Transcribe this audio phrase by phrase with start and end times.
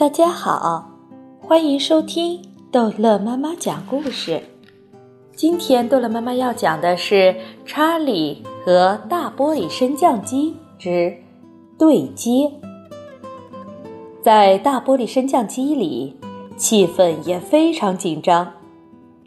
[0.00, 0.88] 大家好，
[1.42, 2.40] 欢迎收听
[2.72, 4.42] 逗乐妈妈讲故事。
[5.36, 7.14] 今天逗乐妈妈要讲的是
[7.66, 11.14] 《查理和大玻璃升降机之
[11.78, 12.30] 对接》。
[14.22, 16.16] 在大玻璃升降机里，
[16.56, 18.50] 气氛也非常紧张。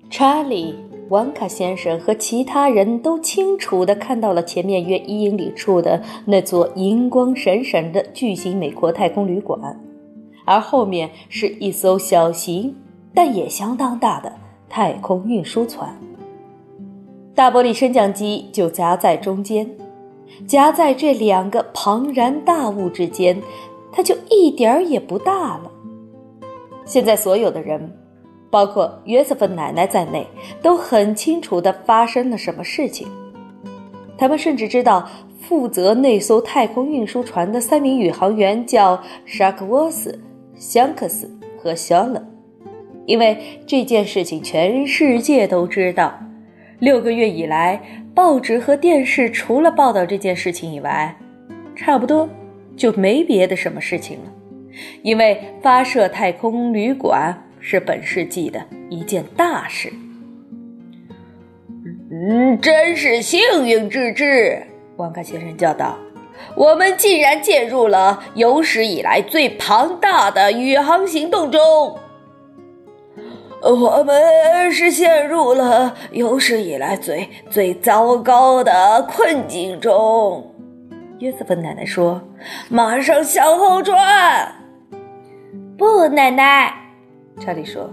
[0.10, 0.74] 查理、
[1.10, 9.80] 王卡先生和其他人都清楚地看到了前面约一英里处的那座银光闪闪的巨型美国太空旅馆。
[10.46, 12.76] 而后面是一艘小型
[13.14, 14.34] 但也相当大的
[14.70, 15.96] 太空运输船，
[17.36, 19.70] 大玻璃升降机就夹在中间，
[20.48, 23.40] 夹在这两个庞然大物之间，
[23.92, 25.72] 它就一点儿也不大了。
[26.86, 27.96] 现在所有的人，
[28.50, 30.28] 包括约瑟芬奶奶在内，
[30.62, 33.08] 都很清楚的发生了什么事情。
[34.18, 35.08] 他们甚至知道，
[35.40, 40.20] 负责那艘太空运输船的三名宇航员叫沙克沃斯。
[40.64, 42.26] 香克斯和肖勒，
[43.06, 46.18] 因为这件事情全世界都知道。
[46.80, 47.82] 六个月以来，
[48.16, 51.14] 报纸和电视除了报道这件事情以外，
[51.76, 52.30] 差不多
[52.78, 54.34] 就没别的什么事情了。
[55.02, 59.92] 因为发射太空旅馆是本世纪的一件大事。
[62.10, 64.64] 嗯，真是幸运之至，
[64.96, 65.98] 王卡先生叫道。
[66.56, 71.98] 我们竟然介入了有史以来最庞大的宇航行动中，
[73.62, 80.54] 我们是陷入了有史以来最最糟糕的困境中。
[81.20, 82.22] 约瑟芬奶奶说
[82.70, 84.56] ：“马上向后转。”
[85.78, 86.74] 不，奶奶，
[87.40, 87.90] 查理说：“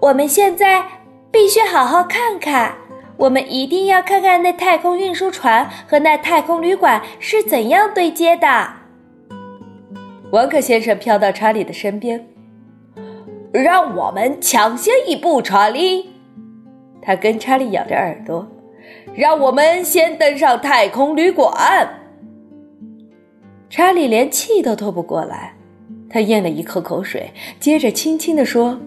[0.00, 0.82] 我们现在
[1.30, 2.74] 必须好好看看。”
[3.16, 8.72] 我们一定要看看那太空运输船和那太空旅馆是怎样对接的。
[10.32, 12.26] 王克先生飘到查理的身边，
[13.52, 16.10] 让我们抢先一步，查理。
[17.00, 18.46] 他跟查理咬着耳朵，
[19.14, 22.02] 让我们先登上太空旅馆。
[23.70, 25.54] 查理连气都透不过来，
[26.10, 28.78] 他咽了一口口水，接着轻轻地说：“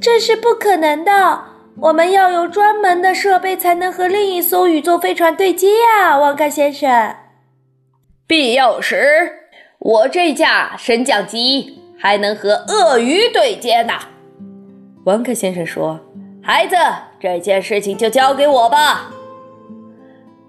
[0.00, 1.44] 这是不可能的。”
[1.78, 5.68] 我们要有专门的设备才能和另一艘宇宙飞船对接
[6.00, 7.14] 呀，王卡先生。
[8.26, 13.92] 必要时，我这架升降机还能和鳄鱼对接呢。
[15.04, 16.00] 王克先生说
[16.42, 16.76] ：“孩子，
[17.20, 19.10] 这件事情就交给我吧。”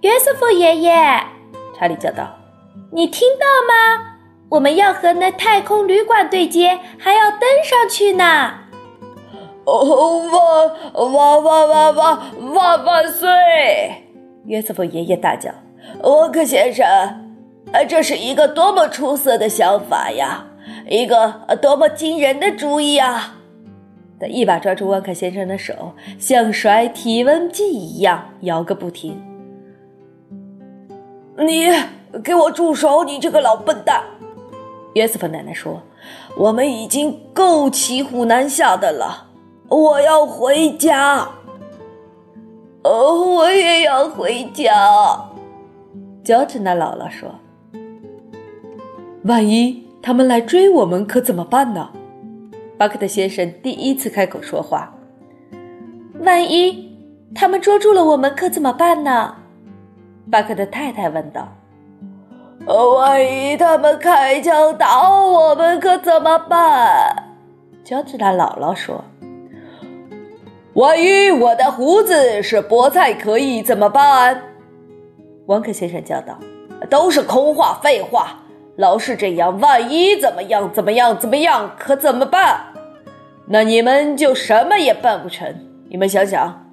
[0.01, 0.93] 约瑟夫爷爷，
[1.77, 2.35] 查理叫道
[2.91, 4.15] ：“你听到吗？
[4.49, 8.59] 我们要和那太空旅馆对接，还要登上去呢。”
[9.67, 13.27] 哦，万万万万万万万岁！
[14.45, 15.51] 约瑟夫爷爷大叫
[16.03, 16.85] ：“沃克先生，
[17.89, 20.45] 这是一个多么出色的想法呀！
[20.87, 23.35] 一个多么惊人的主意啊！”
[24.21, 29.21] 他一把抓住沃克先生的手，像甩体温计一样摇个不停。
[31.37, 31.67] “你
[32.23, 33.03] 给我住手！
[33.03, 34.01] 你这个老笨蛋！”
[34.95, 35.81] 约瑟夫奶奶说
[36.39, 39.25] ：“我们已经够骑虎难下的了。”
[39.69, 41.27] 我要回家。
[42.83, 44.71] 哦，我也要回家。
[46.23, 47.35] 乔治娜姥姥说
[49.25, 51.89] ：“万一他们来追我们，可怎么办呢？”
[52.77, 54.93] 巴克特先生第一次开口说话
[56.21, 56.97] ：“万一
[57.35, 59.35] 他们捉住了我们，可怎么办呢？”
[60.31, 61.49] 巴克特太太问道
[62.95, 67.25] ：“万一他们开枪打我们，可怎么办？”
[67.83, 69.03] 乔治娜姥姥说。
[70.77, 74.39] 万一我的胡子是菠菜，可以怎么办？
[75.47, 76.37] 王克先生叫道
[76.87, 78.37] ：“都是空话，废话，
[78.75, 79.59] 老是这样。
[79.59, 80.71] 万一怎么样？
[80.71, 81.17] 怎么样？
[81.17, 81.71] 怎么样？
[81.79, 82.59] 可怎么办？
[83.47, 85.51] 那你们就什么也办不成。
[85.89, 86.71] 你们想想，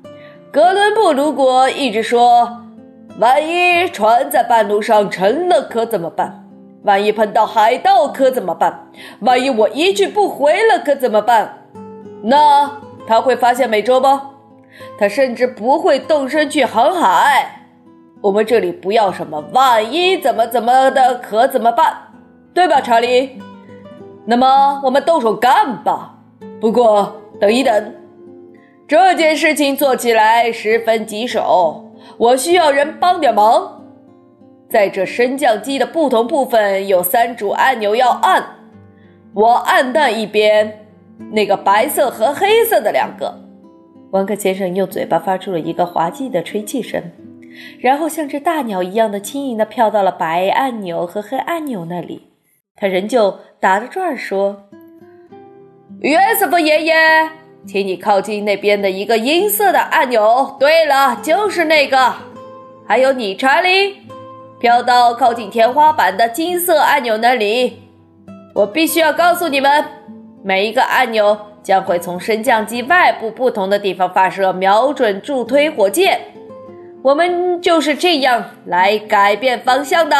[0.53, 2.59] 哥伦布如果一直说，
[3.19, 6.47] 万一船在半路上沉了，可怎么办？
[6.83, 8.91] 万一碰到海盗，可怎么办？
[9.21, 11.65] 万一我一去不回了，可怎么办？
[12.23, 12.84] 那……
[13.07, 14.31] 他会发现美洲吗？
[14.99, 17.61] 他甚至不会动身去航海。
[18.21, 21.95] 我们这里不要什么万一怎么怎么的，可怎么办？
[22.55, 23.41] 对吧，查理？
[24.25, 26.17] 那么我们动手干吧。
[26.61, 27.95] 不过等一等，
[28.89, 33.83] 这件事情做起来十分棘手，我需要人帮点忙。
[34.71, 38.45] 在这升降机的不同部分有三组按钮要按，
[39.35, 40.84] 我按那一边。
[41.31, 43.41] 那个白色和黑色的两个，
[44.11, 47.03] 王克先生用嘴巴发出了一个滑稽的吹气声，
[47.81, 52.29] 然后像只大鸟一样的轻盈的飘到了白按钮和黑按钮那里。
[52.77, 54.65] 他仍旧打着转说
[56.03, 56.95] ：“约瑟夫爷爷，
[57.67, 60.57] 请你靠近那边的一个银色的按钮。
[60.59, 62.15] 对了，就是那个。
[62.87, 63.97] 还有你，查理，
[64.59, 67.81] 飘到靠近天花板的金色按钮那里。
[68.55, 69.85] 我必须要告诉你们，
[70.47, 76.21] 每一个按钮将会从升降机外部不同的地方发射瞄准助推火箭。
[77.03, 80.17] 我们就是这样来改变方向的。”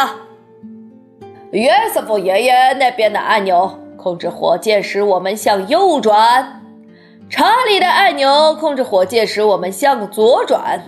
[1.53, 6.63] 约瑟夫爷爷那边的按钮控制火箭使我们向右转，
[7.29, 10.81] 查理的按钮控制火箭使我们向左转，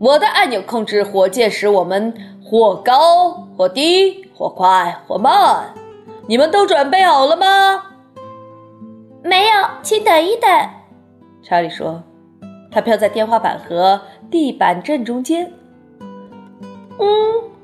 [0.00, 5.74] 我的按钮控制火箭使我们或高或低或快或慢。
[6.26, 7.85] 你们都准备好了吗？
[9.26, 9.50] 没有，
[9.82, 10.48] 请等一等。
[11.42, 12.02] 查理说
[12.70, 14.00] ：“他飘在天花板和
[14.30, 15.52] 地板正中间。
[16.98, 17.06] 嗯，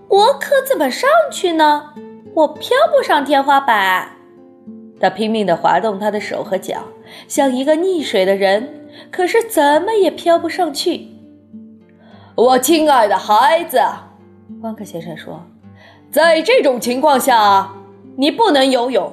[0.09, 1.95] 我可怎么上去呢？”
[2.35, 4.09] 我飘不上天花板，
[4.99, 6.83] 他拼命地滑动他的手和脚，
[7.29, 11.09] 像一个溺水的人，可是怎么也飘不上去。
[12.35, 13.79] 我亲爱的孩子，
[14.63, 15.45] 汪克先生说，
[16.11, 17.71] 在这种情况下，
[18.17, 19.13] 你不能游泳。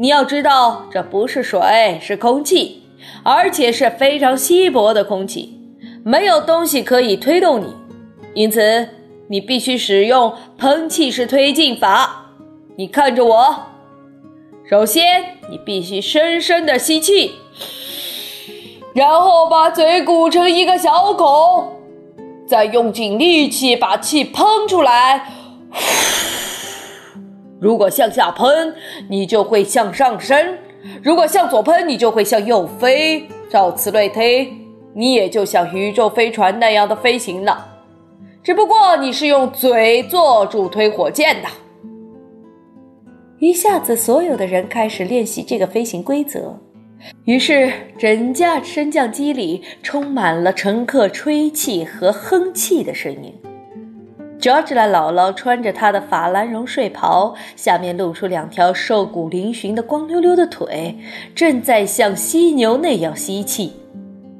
[0.00, 2.84] 你要知道，这不是水，是空气，
[3.22, 5.60] 而且是非常稀薄的空气，
[6.02, 7.66] 没有东西可以推动你，
[8.32, 8.88] 因此
[9.28, 12.30] 你必须使用喷气式推进法。
[12.76, 13.54] 你看着我，
[14.70, 17.32] 首先你必须深深的吸气，
[18.94, 21.74] 然后把嘴鼓成一个小孔，
[22.48, 25.30] 再用尽力气把气喷出来。
[27.60, 28.74] 如果向下喷，
[29.08, 30.54] 你就会向上升；
[31.02, 33.28] 如果向左喷，你就会向右飞。
[33.50, 34.50] 照此类推，
[34.94, 37.66] 你也就像宇宙飞船那样的飞行了。
[38.42, 41.48] 只不过你是用嘴做助推火箭的。
[43.40, 46.58] 一下子，所有的人开始练习这个飞行规则。
[47.24, 53.34] 于是，整架升降机里充满了乘客吹气和哼气的声音。
[54.40, 60.98] George 拉姥姥穿着她的法兰绒睡袍，下面露出两条瘦骨嶙峋的光溜溜的腿，
[61.34, 63.74] 正在像犀牛那样吸气，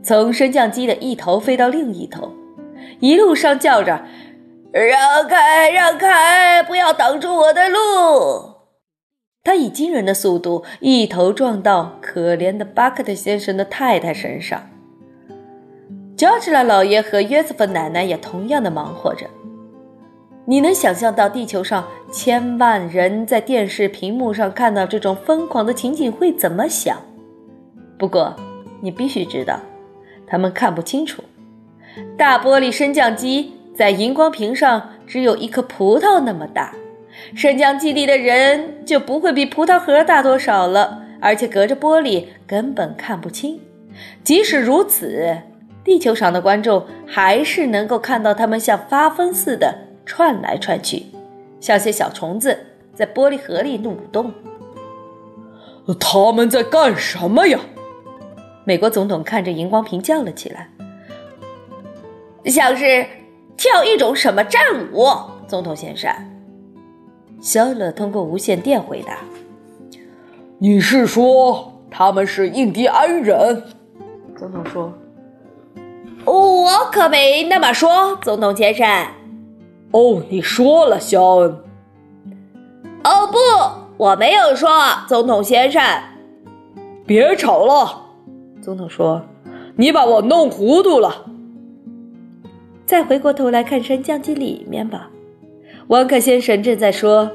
[0.03, 2.33] 从升降机的一头飞到另一头，
[3.01, 4.03] 一路上叫着
[4.73, 7.79] ：“让开，让开，不要挡住我的路。”
[9.45, 14.63] 他以惊人的速度一头撞到可怜的巴克特先生的太太身上。
[16.17, 19.27] 乔治拉老爷和约瑟夫奶奶也同样的忙活着。
[20.47, 26.97] 你能想象到地球上千万人在电视屏幕上看到这种疯狂的情景会怎么想？
[27.99, 28.35] 不过，
[28.81, 29.61] 你必须知道，
[30.27, 31.23] 他们看不清楚。
[32.17, 36.75] 大玻璃升降机在荧光屏上只有一颗葡萄那么大。
[37.35, 43.61] 升降机里的人就不会比葡萄核大多少了，而且隔着玻璃根本看不清。
[44.25, 45.37] 即使如此，
[45.85, 51.07] 地球上的观众还是能够看到他们像发疯似的窜来窜去，
[51.61, 54.33] 像些小虫子在玻璃盒里蠕动。
[56.01, 57.61] 他们在干什么呀？
[58.65, 60.69] 美国总统看着荧光屏叫了起来
[62.47, 63.07] ：“像是
[63.57, 64.61] 跳一种什么战
[64.93, 65.07] 舞，
[65.47, 66.13] 总统先生。”
[67.41, 69.19] 肖勒通过无线电回答
[70.59, 73.63] ：“你是说他们是印第安人？”
[74.37, 74.93] 总统说
[76.27, 79.07] ：“我可没那么说，总统先生。
[79.93, 81.59] ”“哦，你说了，肖恩。
[83.03, 83.39] ”“哦，不，
[84.05, 84.69] 我没有说，
[85.09, 85.83] 总统先生。
[87.07, 88.07] ”“别吵了。”
[88.63, 89.23] 总统说
[89.77, 91.27] ：“你把我弄糊涂了。”
[92.87, 95.11] 再回过头来看升降机里面吧。
[95.89, 97.31] 汪克先生正在说：“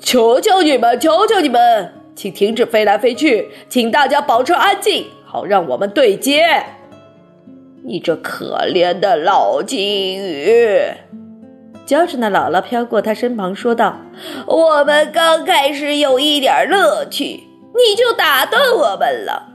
[0.00, 6.44] 求求你们，求求你们，请停止飞来飞去，请大家保持安静，好让我们对接。”
[7.84, 10.78] 你这可怜的老金鱼，
[11.88, 13.96] 乔治的姥姥飘过他身旁说道
[14.46, 19.48] ：“我们刚开始有一点乐趣，你就打断我们了。”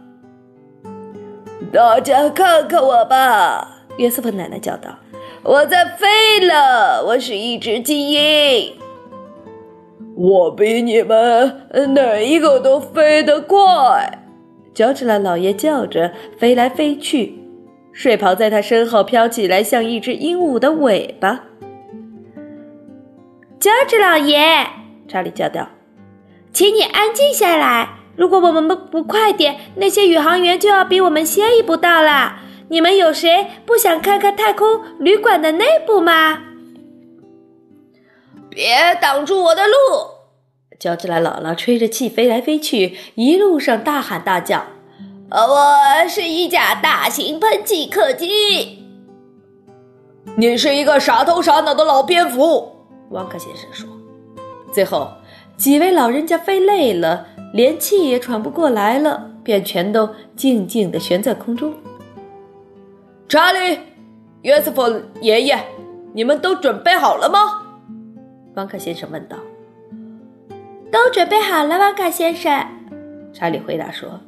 [1.72, 4.98] 大家看看我吧，约瑟夫奶奶叫道。
[5.44, 8.74] 我在飞了，我是一只精英。
[10.16, 14.24] 我比你们哪一个都飞得快。
[14.74, 17.38] 乔治拉老爷叫着飞来飞去，
[17.92, 21.44] 睡袍在他身后飘起来，像一只鹦鹉的尾巴。
[23.63, 24.67] 乔治老爷，
[25.08, 25.70] 查理叫道
[26.51, 27.91] ：“请你安静下来。
[28.17, 36.39] 如果我们不不快点，那些宇航员就要比我们先一步到了。”你们有谁不想看看太空旅馆的内部吗？
[38.50, 39.74] 别挡住我的路！
[40.77, 44.65] 乔治拉姥姥吹着气飞来飞去，一路上大喊大叫
[45.32, 48.84] ：“我是一架大型喷气客机。”
[50.36, 52.73] 你是一个傻头傻脑的老蝙蝠，
[53.13, 53.89] 汪克先生说。
[54.74, 55.12] 最后，
[55.55, 61.74] 几位老人家飞累了，连气也喘不过来了，便全都静静地悬在空中。
[63.29, 63.79] 查理、
[64.41, 65.58] 约瑟夫爷爷，
[66.13, 67.62] 你们都准备好了吗？
[68.55, 69.38] 汪克先生问道。
[70.91, 72.67] 都准备好了，汪克先生。
[73.32, 74.20] 查理回答说，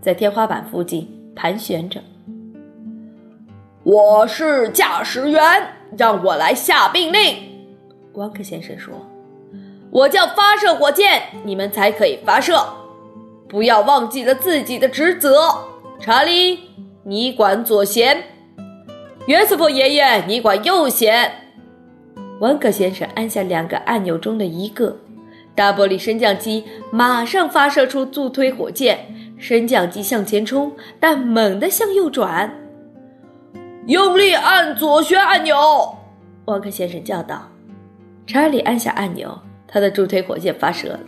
[0.00, 2.00] 在天花板附近盘旋着。
[3.82, 5.40] 我是驾驶员，
[5.96, 7.51] 让我来下命令。
[8.14, 8.94] 汪克先生说
[9.90, 12.62] ：“我叫发射火箭，你们才可以发射。
[13.48, 15.38] 不要忘记了自己的职责。”
[16.00, 16.58] 查理，
[17.04, 18.16] 你管左舷；
[19.26, 21.30] 约瑟夫爷爷，你管右舷。
[22.40, 24.96] 汪克先生按下两个按钮中的一个，
[25.54, 32.52] 大玻璃升降机马上发射出助推火箭，升降机向前冲，但猛地向右转。
[33.86, 35.56] 用力按左旋按钮，
[36.46, 37.51] 沃克先生叫道。
[38.26, 41.00] 查理按下按钮，他的助推火箭发射了，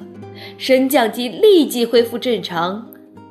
[0.58, 2.86] 升降机立即恢复正常。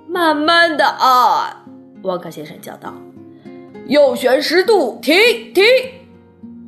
[0.07, 1.65] 慢慢的啊，
[2.03, 2.93] 沃克先生叫道。
[3.87, 5.63] 右旋十度，停停，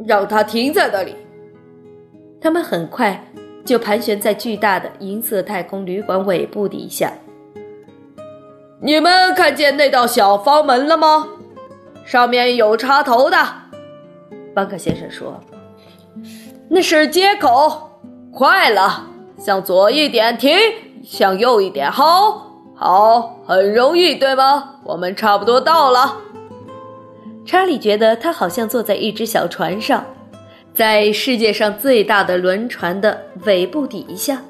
[0.05, 1.15] 让它停在那里。
[2.41, 3.23] 他们很快
[3.63, 7.13] 就盘旋在巨大的银色太空旅馆尾部底下。
[8.81, 11.27] 你们看见那道小方门了吗？
[12.03, 13.37] 上面有插头的，
[14.53, 15.39] 邦克先生说
[16.69, 17.89] ：“那是接口。
[18.31, 19.07] 快了，
[19.37, 20.51] 向左一点停，
[21.03, 24.75] 向右一点好，好，很容易，对吗？
[24.83, 26.17] 我们差不多到了。”
[27.47, 30.03] 查理觉得他好像坐在一只小船上，
[30.73, 34.41] 在世界上最大的轮船的尾部底下。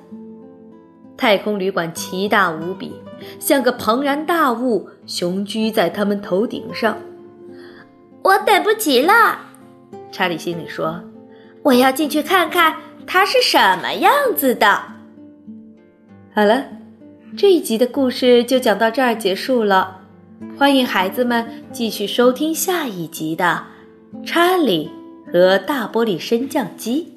[1.18, 2.94] 太空旅馆奇大无比，
[3.40, 6.98] 像个庞然大物雄居在他们头顶上。
[8.24, 9.40] 我等不及了，
[10.12, 11.00] 查理心里说
[11.66, 12.76] ：“我要进去看看
[13.08, 14.84] 它是什么样子的。”
[16.32, 16.64] 好了，
[17.36, 20.02] 这一集的故事就讲到这儿结束了。
[20.58, 23.64] 欢迎孩子们继续收听下一集的
[24.26, 24.92] 《查理
[25.34, 27.12] 和大玻璃升降机》。